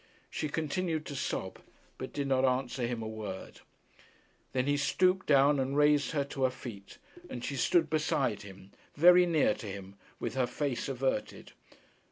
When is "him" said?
2.87-3.03, 8.41-8.71, 9.67-9.93